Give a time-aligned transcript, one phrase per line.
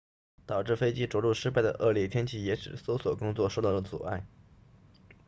[0.47, 4.25] 导致飞机着陆失败的恶劣天气也使搜索工作受到了阻碍